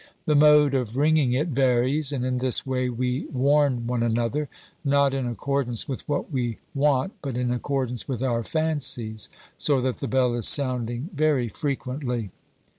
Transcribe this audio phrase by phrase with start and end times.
[0.25, 4.49] The mode of ringing it varies, and in this way we warn one another,
[4.83, 9.29] not in accordance with what we want but in accordance with our fancies,
[9.59, 12.31] so that the bell is sounding very frequently.